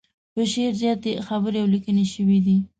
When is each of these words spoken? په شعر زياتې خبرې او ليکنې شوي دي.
په 0.33 0.41
شعر 0.51 0.73
زياتې 0.81 1.11
خبرې 1.27 1.57
او 1.61 1.67
ليکنې 1.73 2.05
شوي 2.13 2.39
دي. 2.45 2.57